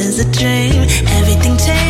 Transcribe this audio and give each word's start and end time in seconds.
is 0.00 0.18
a 0.18 0.30
dream. 0.32 0.82
Everything 1.18 1.56
changes. 1.56 1.89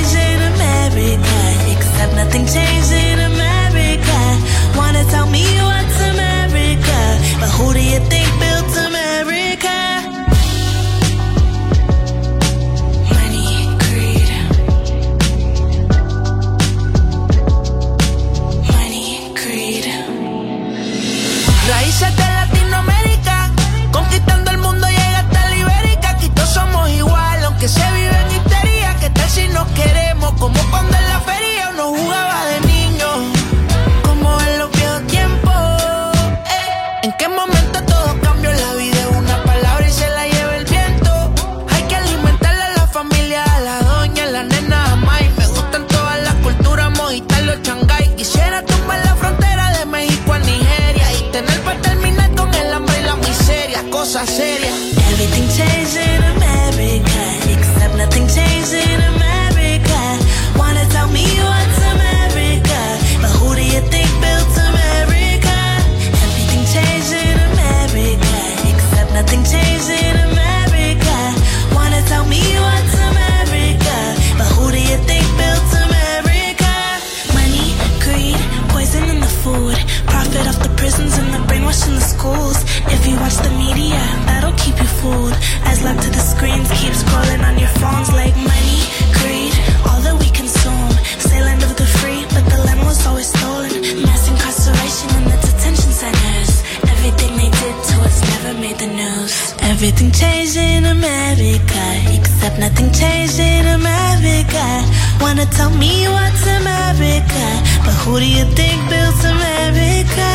tell 105.57 105.71
me 105.71 106.09
what's 106.09 106.43
America. 106.61 107.47
But 107.85 107.95
who 108.03 108.19
do 108.19 108.27
you 108.27 108.45
think 108.59 108.79
built 108.89 109.21
America? 109.25 110.29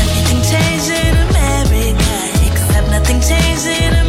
Everything 0.00 0.40
changed 0.52 0.90
in 0.90 1.14
America, 1.28 2.14
except 2.48 2.90
nothing 2.90 3.20
changed 3.20 3.66
in 3.66 3.92
America. 3.92 4.01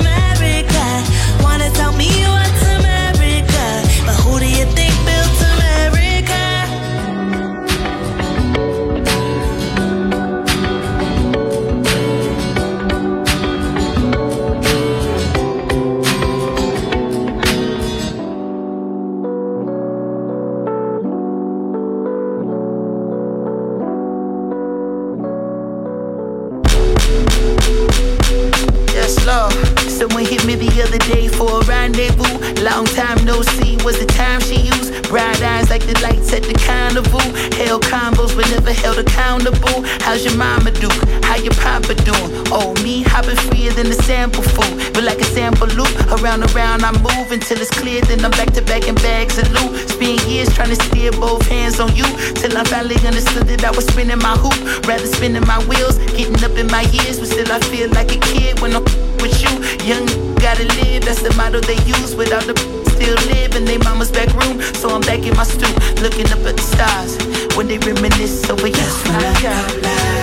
when 46.83 46.95
I 46.95 47.15
move 47.15 47.31
until 47.31 47.59
it's 47.61 47.69
clear. 47.71 48.01
Then 48.01 48.23
I'm 48.25 48.31
back 48.31 48.51
to 48.53 48.61
back 48.61 48.87
in 48.87 48.95
bags 48.95 49.37
and 49.37 49.47
loot. 49.53 49.89
Spend 49.89 50.21
years 50.23 50.53
trying 50.53 50.69
to 50.69 50.75
steer 50.75 51.11
both 51.11 51.47
hands 51.47 51.79
on 51.79 51.95
you 51.95 52.05
till 52.35 52.57
I 52.57 52.63
finally 52.65 52.95
understood 53.07 53.47
that 53.47 53.63
I 53.63 53.71
was 53.71 53.85
spinning 53.87 54.19
my 54.19 54.35
hoop, 54.35 54.57
rather 54.87 55.07
spinning 55.07 55.45
my 55.47 55.59
wheels, 55.65 55.97
getting 56.17 56.41
up 56.43 56.57
in 56.57 56.67
my 56.67 56.83
ears, 57.03 57.19
but 57.19 57.27
still 57.27 57.51
I 57.51 57.59
feel 57.71 57.89
like 57.91 58.11
a 58.11 58.19
kid 58.19 58.59
when 58.59 58.75
I'm 58.75 58.83
with 59.23 59.35
you. 59.41 59.53
Young 59.87 60.05
gotta 60.35 60.65
live, 60.83 61.05
that's 61.05 61.21
the 61.21 61.33
motto 61.37 61.61
they 61.61 61.79
use. 61.87 62.15
Without 62.15 62.43
the 62.43 62.55
still 62.91 63.15
live 63.31 63.55
in 63.55 63.65
their 63.65 63.79
mama's 63.79 64.11
back 64.11 64.29
room, 64.33 64.61
so 64.75 64.89
I'm 64.89 65.01
back 65.01 65.23
in 65.25 65.35
my 65.35 65.43
stoop, 65.43 65.75
looking 66.01 66.27
up 66.27 66.43
at 66.43 66.55
the 66.57 66.65
stars 66.75 67.17
when 67.55 67.67
they 67.67 67.77
reminisce 67.79 68.49
over 68.49 68.67
yesterday. 68.67 70.22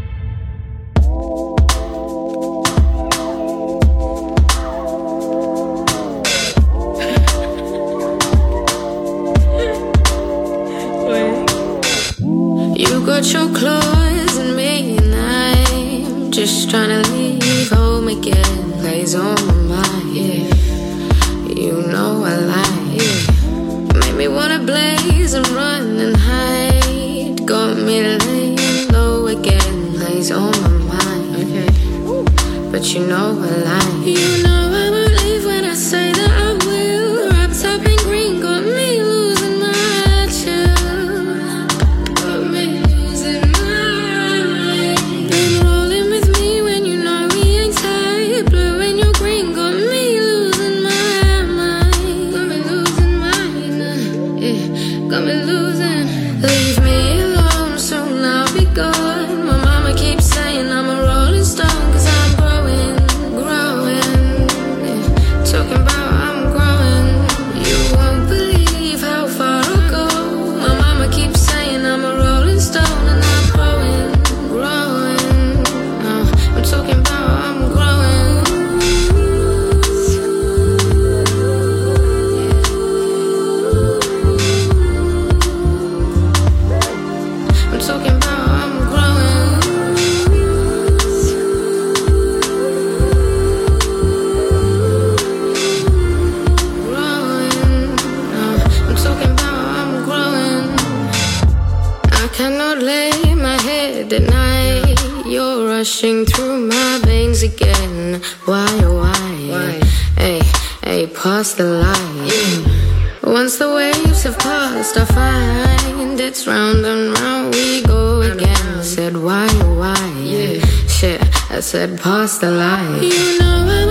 I'll 102.71 102.77
lay 102.77 103.35
my 103.35 103.57
head 103.63 104.13
at 104.13 104.21
night. 104.29 105.25
You're 105.25 105.67
rushing 105.67 106.25
through 106.25 106.67
my 106.67 107.01
veins 107.03 107.43
again. 107.43 108.21
Why, 108.45 108.65
oh, 108.83 108.95
why? 108.95 109.27
why? 109.51 109.81
Hey, 110.15 110.41
hey, 110.81 111.07
pass 111.07 111.53
the 111.53 111.65
light. 111.65 112.31
Yeah. 112.31 113.29
Once 113.29 113.57
the 113.57 113.75
waves 113.75 114.23
have 114.23 114.39
passed, 114.39 114.95
I 114.95 115.03
find 115.03 116.17
it's 116.17 116.47
round 116.47 116.85
and 116.85 117.19
round 117.19 117.55
we 117.55 117.83
go 117.83 118.21
again. 118.21 118.79
I 118.79 118.81
said 118.83 119.17
why, 119.17 119.49
oh, 119.51 119.77
why? 119.77 120.07
Yeah. 120.23 120.65
Shit, 120.87 121.21
I 121.51 121.59
said 121.59 121.99
pass 121.99 122.37
the 122.37 122.51
light. 122.51 123.01
You 123.01 123.37
know 123.39 123.67
I'm 123.67 123.90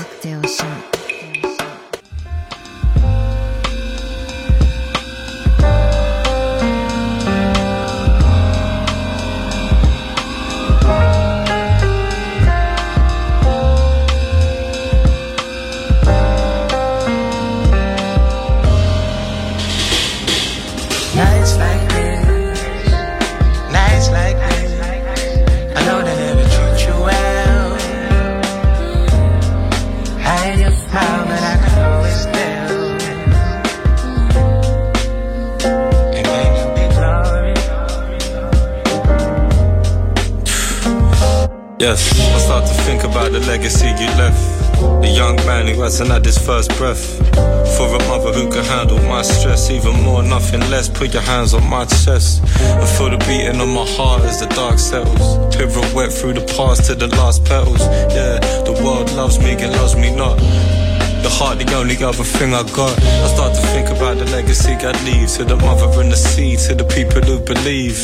Put 51.01 51.15
your 51.15 51.23
hands 51.23 51.55
on 51.55 51.67
my 51.67 51.83
chest 51.85 52.43
and 52.61 52.87
feel 52.87 53.09
the 53.09 53.17
beating 53.25 53.59
of 53.59 53.67
my 53.69 53.87
heart 53.97 54.21
as 54.21 54.39
the 54.39 54.45
dark 54.45 54.77
settles. 54.77 55.55
Pirouette 55.55 56.13
through 56.13 56.33
the 56.33 56.45
past 56.53 56.85
to 56.85 56.93
the 56.93 57.07
last 57.07 57.43
petals. 57.43 57.81
Yeah, 58.13 58.37
the 58.61 58.73
world 58.85 59.11
loves 59.13 59.39
me 59.39 59.53
and 59.53 59.73
loves 59.81 59.95
me 59.95 60.15
not. 60.15 60.37
The 60.37 61.29
heart, 61.33 61.57
the 61.57 61.73
only 61.73 61.97
other 62.03 62.23
thing 62.23 62.53
I 62.53 62.61
got. 62.69 62.93
I 63.01 63.27
start 63.33 63.55
to 63.55 63.61
think 63.73 63.89
about 63.89 64.19
the 64.19 64.25
legacy 64.25 64.73
I'd 64.73 65.01
leave 65.01 65.27
to 65.37 65.43
the 65.43 65.55
mother 65.55 65.89
and 65.99 66.11
the 66.11 66.15
sea, 66.15 66.55
to 66.67 66.75
the 66.75 66.85
people 66.85 67.21
who 67.21 67.39
believe. 67.39 67.97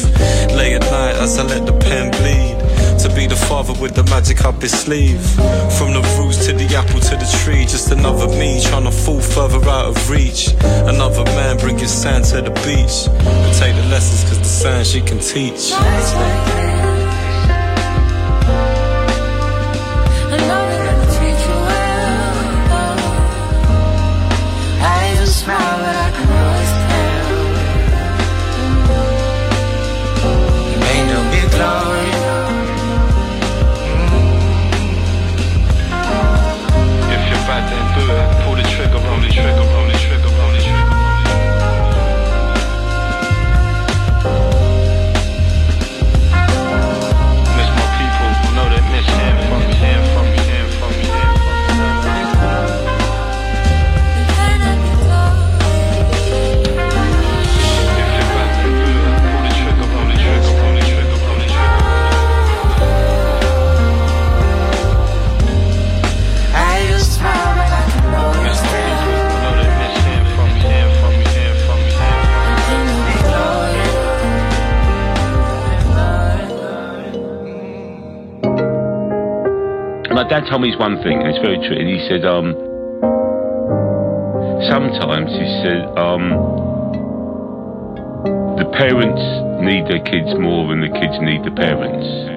Late 0.57 0.81
at 0.81 0.89
night 0.89 1.21
as 1.21 1.37
I 1.37 1.43
let 1.43 1.67
the 1.67 1.73
pen 1.77 2.09
bleed. 2.17 2.66
Be 3.17 3.25
the 3.25 3.35
father 3.35 3.73
with 3.81 3.95
the 3.95 4.03
magic 4.03 4.45
up 4.45 4.61
his 4.61 4.71
sleeve. 4.71 5.25
From 5.75 5.91
the 5.91 6.01
roots 6.19 6.45
to 6.45 6.53
the 6.53 6.67
apple 6.75 6.99
to 6.99 7.15
the 7.15 7.39
tree, 7.41 7.65
just 7.65 7.89
another 7.89 8.27
me 8.27 8.61
trying 8.61 8.83
to 8.83 8.91
fall 8.91 9.19
further 9.19 9.57
out 9.67 9.85
of 9.85 10.09
reach. 10.11 10.53
Another 10.61 11.23
man 11.23 11.57
bringing 11.57 11.87
sand 11.87 12.25
to 12.25 12.43
the 12.43 12.51
beach. 12.61 13.09
And 13.25 13.55
take 13.55 13.75
the 13.75 13.89
lessons 13.89 14.23
cause 14.29 14.37
the 14.37 14.45
sand 14.45 14.85
she 14.85 15.01
can 15.01 15.17
teach. 15.17 15.73
Told 80.49 80.61
me 80.61 80.73
one 80.77 81.01
thing, 81.03 81.19
and 81.19 81.27
it's 81.27 81.43
very 81.43 81.57
true. 81.67 81.75
And 81.75 81.87
he 81.87 81.99
said, 82.07 82.23
um, 82.23 82.55
sometimes 84.71 85.31
he 85.31 85.47
said, 85.63 85.83
um, 85.99 86.23
the 88.55 88.65
parents 88.71 89.21
need 89.61 89.85
their 89.87 90.03
kids 90.03 90.31
more 90.39 90.67
than 90.69 90.81
the 90.81 90.89
kids 90.89 91.19
need 91.21 91.43
the 91.43 91.51
parents. 91.51 92.36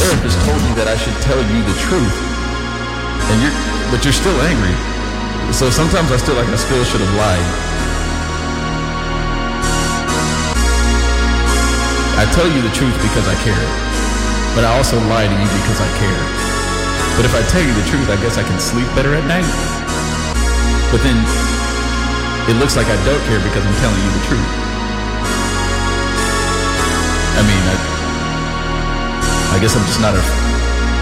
Therapist 0.00 0.36
told 0.44 0.60
me 0.64 0.72
that 0.76 0.88
I 0.88 0.96
should 1.00 1.16
tell 1.24 1.40
you 1.40 1.58
the 1.64 1.76
truth, 1.88 2.16
and 3.32 3.36
you're, 3.40 3.56
but 3.90 4.04
you're 4.04 4.16
still 4.16 4.36
angry. 4.44 4.74
So 5.54 5.70
sometimes 5.70 6.10
I 6.10 6.18
still 6.18 6.34
like 6.34 6.50
I 6.50 6.58
still 6.58 6.82
should 6.84 7.00
have 7.00 7.14
lied. 7.16 7.48
I 12.16 12.24
tell 12.32 12.48
you 12.48 12.60
the 12.64 12.72
truth 12.72 12.96
because 12.98 13.26
I 13.28 13.36
care, 13.44 13.66
but 14.56 14.64
I 14.64 14.74
also 14.74 14.96
lie 15.06 15.28
to 15.28 15.36
you 15.36 15.50
because 15.62 15.80
I 15.80 15.90
care. 16.00 16.22
But 17.16 17.24
if 17.24 17.32
I 17.32 17.42
tell 17.48 17.62
you 17.64 17.72
the 17.72 17.86
truth, 17.88 18.08
I 18.10 18.16
guess 18.20 18.36
I 18.36 18.44
can 18.44 18.60
sleep 18.60 18.88
better 18.96 19.14
at 19.14 19.24
night. 19.24 19.48
But 20.92 21.00
then 21.00 21.16
it 22.48 22.56
looks 22.60 22.76
like 22.76 22.86
I 22.88 22.98
don't 23.04 23.22
care 23.28 23.40
because 23.40 23.64
I'm 23.64 23.78
telling 23.80 24.00
you 24.00 24.12
the 24.16 24.24
truth. 24.28 24.65
I 29.56 29.58
guess 29.58 29.72
I'm 29.72 29.88
just 29.88 30.04
not 30.04 30.12
a. 30.12 30.20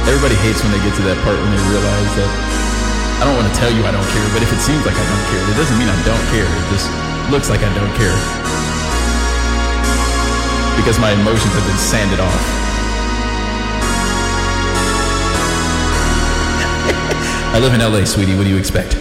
Everybody 0.07 0.38
hates 0.38 0.62
when 0.62 0.71
they 0.71 0.79
get 0.87 0.95
to 0.95 1.03
that 1.11 1.19
part 1.27 1.35
when 1.43 1.51
they 1.51 1.59
realize 1.75 2.11
that 2.14 2.31
I 3.19 3.27
don't 3.27 3.35
want 3.35 3.51
to 3.51 3.57
tell 3.59 3.67
you 3.67 3.83
I 3.83 3.90
don't 3.90 4.07
care, 4.14 4.23
but 4.31 4.47
if 4.47 4.53
it 4.55 4.62
seems 4.62 4.87
like 4.87 4.95
I 4.95 5.03
don't 5.11 5.27
care, 5.27 5.43
it 5.43 5.59
doesn't 5.59 5.75
mean 5.75 5.90
I 5.90 5.99
don't 6.07 6.23
care. 6.31 6.47
It 6.47 6.67
just 6.71 6.87
looks 7.35 7.51
like 7.51 7.67
I 7.67 7.71
don't 7.75 7.90
care. 7.99 8.14
Because 10.79 11.03
my 11.03 11.11
emotions 11.19 11.51
have 11.51 11.67
been 11.67 11.83
sanded 11.83 12.23
off. 12.23 12.45
I 17.59 17.59
live 17.59 17.75
in 17.75 17.83
LA, 17.83 18.07
sweetie. 18.07 18.38
What 18.38 18.47
do 18.47 18.55
you 18.55 18.59
expect? 18.62 18.95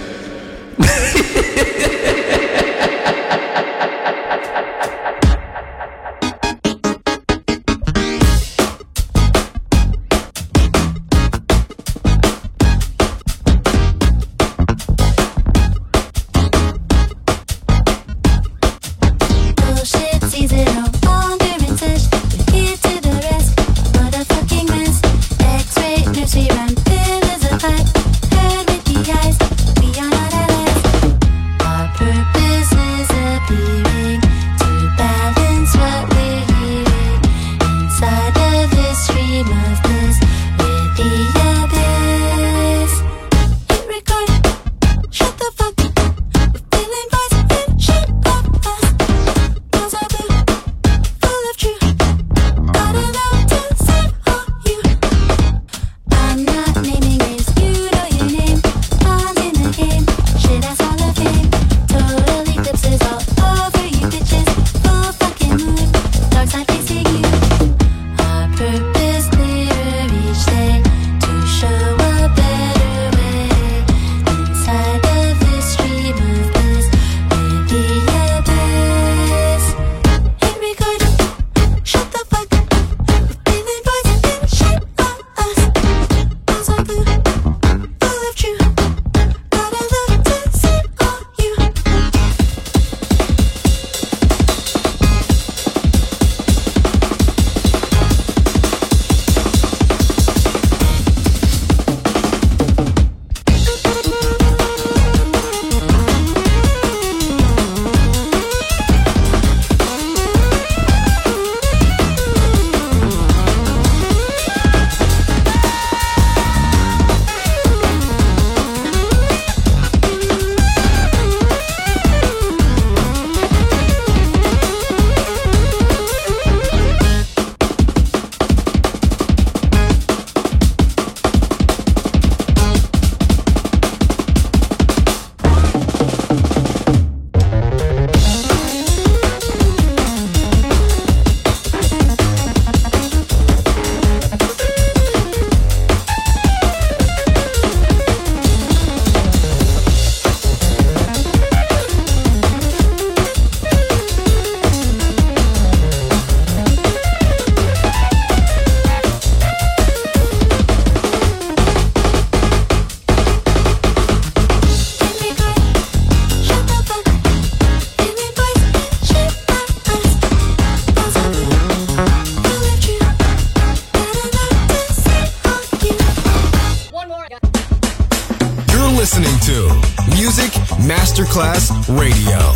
Radio, 181.95 182.52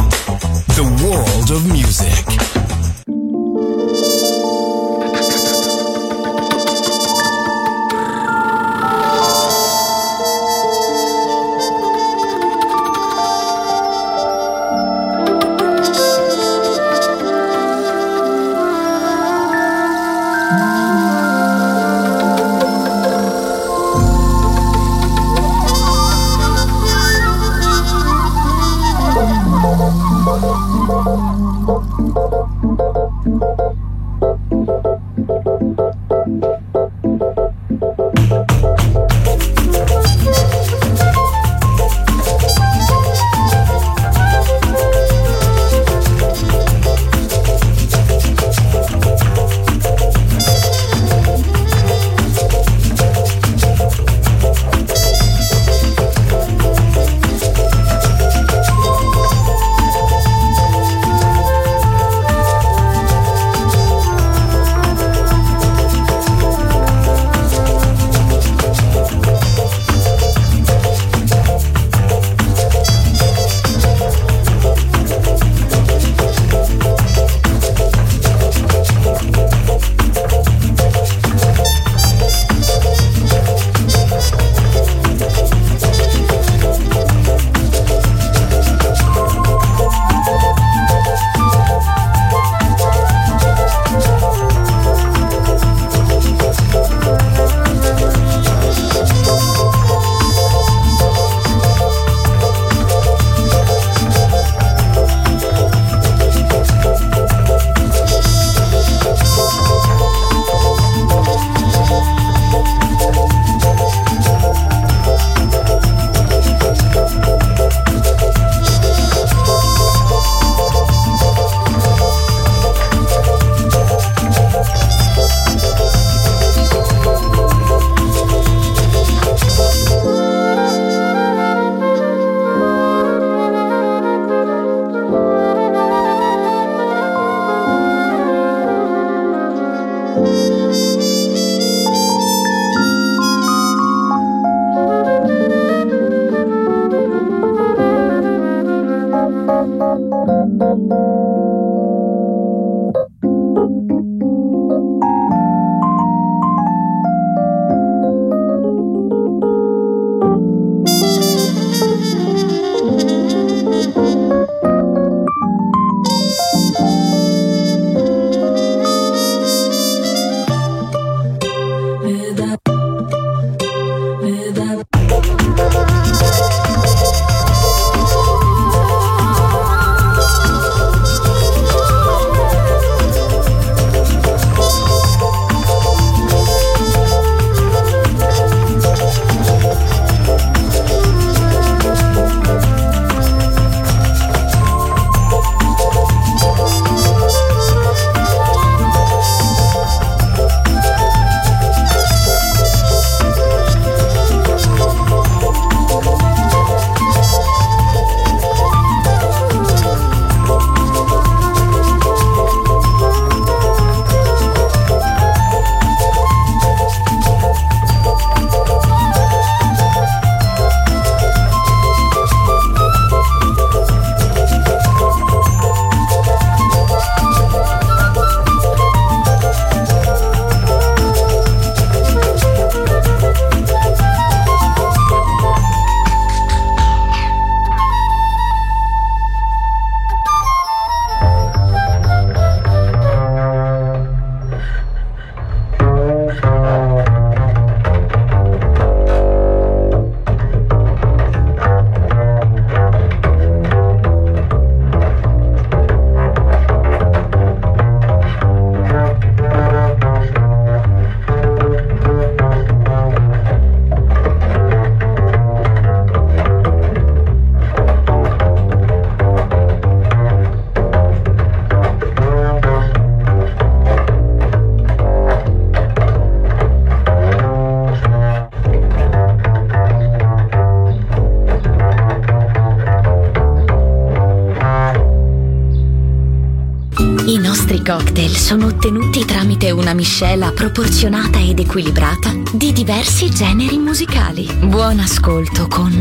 sono 288.47 288.67
ottenuti 288.67 289.25
tramite 289.25 289.71
una 289.71 289.93
miscela 289.93 290.53
proporzionata 290.53 291.37
ed 291.37 291.59
equilibrata 291.59 292.31
di 292.53 292.71
diversi 292.71 293.29
generi 293.29 293.77
musicali. 293.77 294.47
Buon 294.67 294.99
ascolto 294.99 295.67
con 295.67 295.91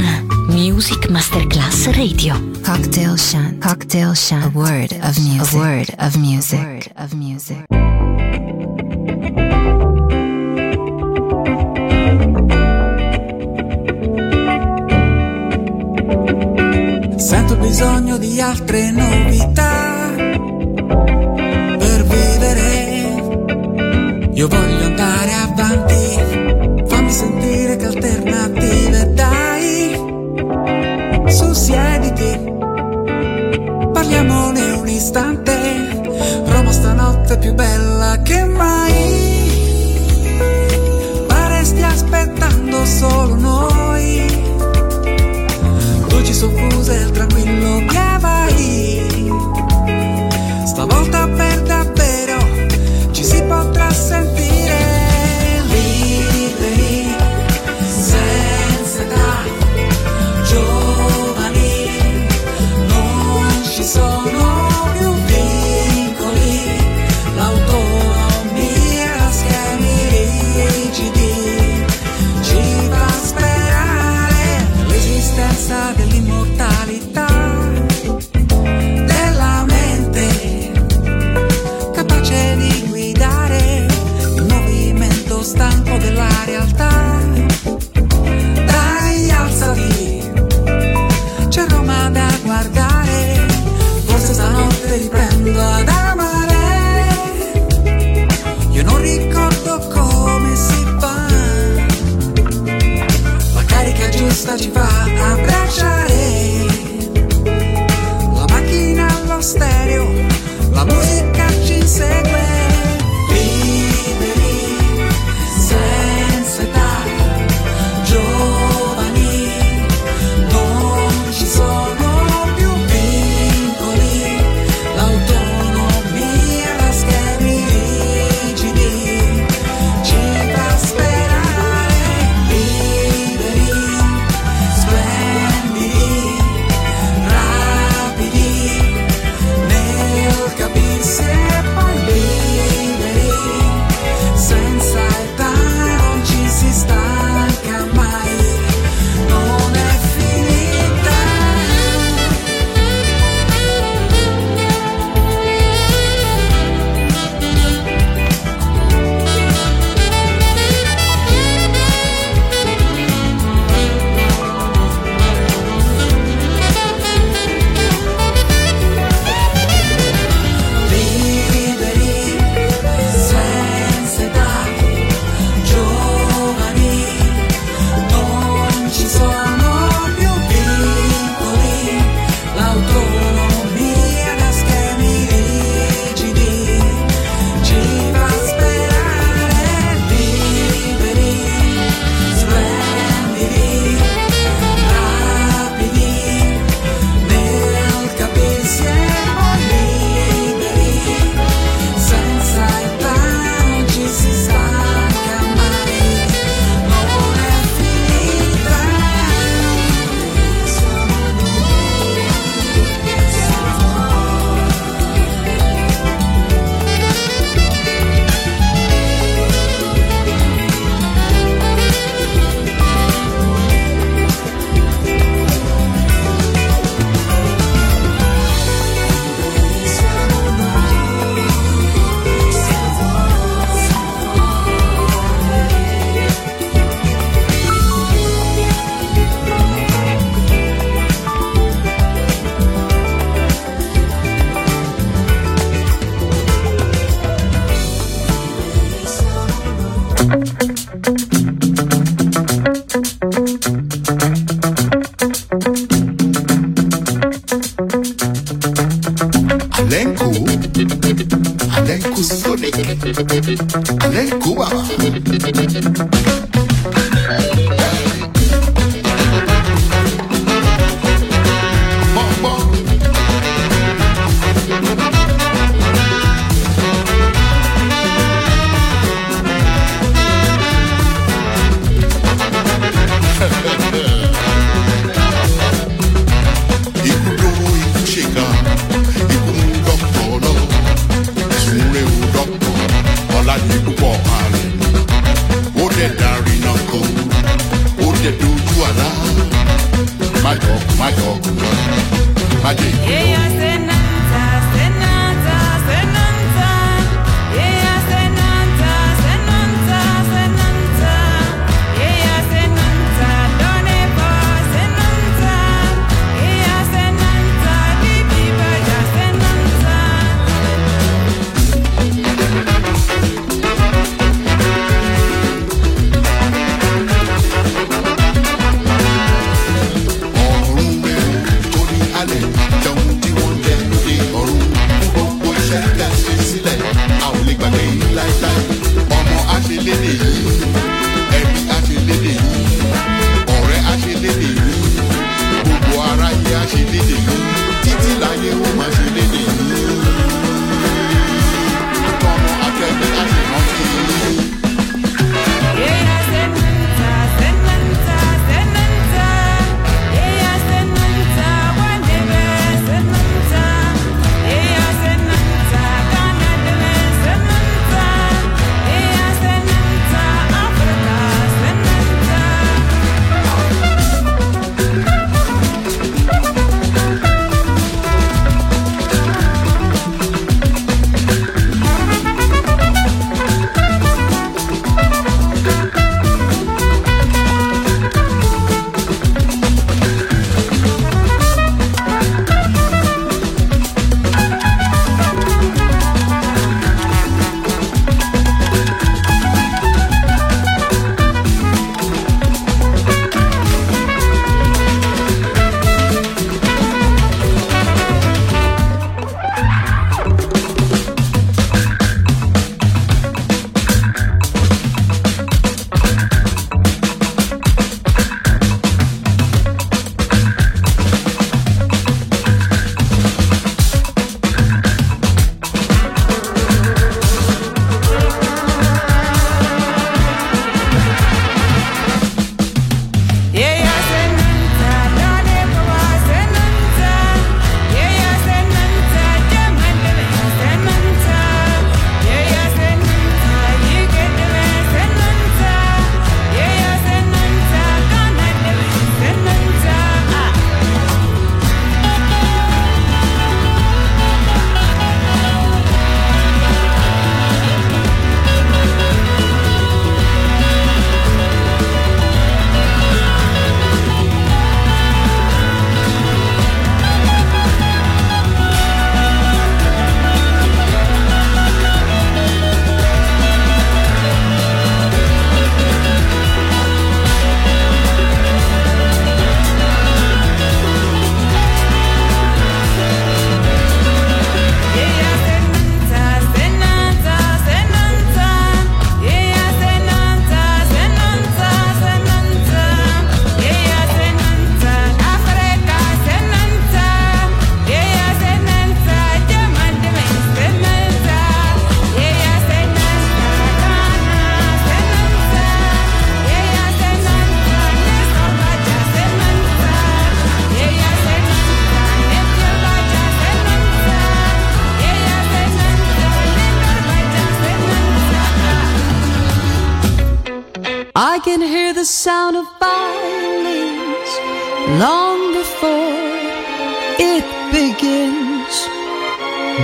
Music 0.51 1.09
Masterclass 1.09 1.91
Radio. 1.91 2.41
Cocktail 2.63 3.19
Shunt. 3.19 3.67
Cocktail 3.67 4.15
Shunt. 4.15 4.45
A 4.45 4.51
word 4.55 4.93
of 5.03 5.19
music. 5.19 5.55
A 5.55 5.57
word 5.57 5.95
of 5.99 6.15
music. 6.15 6.61
A 6.61 6.63
word 6.63 6.93
of 6.95 7.13
music. 7.15 7.65
Sento 17.17 17.57
bisogno 17.57 18.19
di 18.19 18.41
altre 18.41 18.93
novità 18.93 19.76
Io 24.49 24.59
voglio 24.59 24.85
andare 24.85 25.33
avanti, 25.33 26.87
fammi 26.87 27.11
sentire 27.11 27.75
che 27.75 27.87
alternative 27.87 29.13
dai. 29.13 30.01
Su 31.27 31.53
siediti, 31.53 32.53
parliamone 33.93 34.71
un 34.71 34.87
istante. 34.87 36.13
Roma 36.47 36.71
stanotte 36.71 37.35
è 37.35 37.39
più 37.39 37.55
bella 37.55 38.23
che 38.23 38.45
mai. 38.45 38.95
Pare 41.27 41.65
stia 41.65 41.89
aspettando 41.89 42.85
solo 42.85 43.35
noi. 43.35 44.45
Luci 46.09 46.33
soffuse, 46.33 46.95
il 46.95 47.11
tranquillo 47.11 47.85
che 47.89 48.16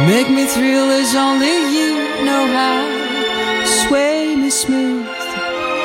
Make 0.07 0.29
me 0.29 0.47
thrill 0.47 0.91
as 0.91 1.15
only 1.15 1.55
you 1.77 2.25
know 2.25 2.45
how. 2.59 2.83
Sway 3.65 4.35
me 4.35 4.51
smooth, 4.51 5.07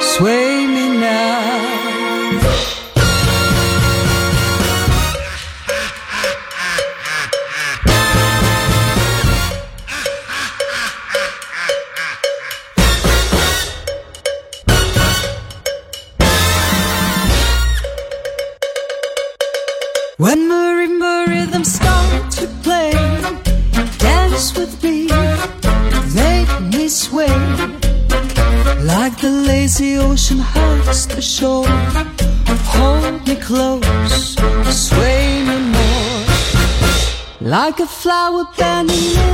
sway 0.02 0.66
me 0.66 0.98
now. 0.98 2.77
flower 37.88 38.46
bending. 38.58 39.27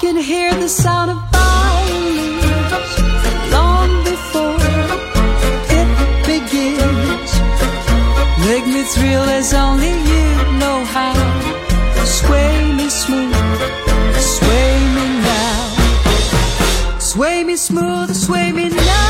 can 0.00 0.16
hear 0.16 0.50
the 0.54 0.68
sound 0.68 1.10
of 1.10 1.18
violins 1.30 2.90
long 3.52 3.90
before 4.02 4.56
it 5.78 5.88
begins. 6.24 7.30
Make 8.48 8.66
me 8.66 8.82
thrill 8.94 9.28
as 9.38 9.52
only 9.52 9.92
you 10.10 10.26
know 10.58 10.78
how. 10.96 11.12
Sway 12.06 12.72
me 12.78 12.88
smooth, 12.88 13.34
sway 14.36 14.72
me 14.96 15.06
now. 15.20 16.98
Sway 16.98 17.44
me 17.44 17.56
smooth, 17.56 18.14
sway 18.14 18.52
me 18.52 18.70
now. 18.70 19.09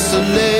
listening 0.00 0.59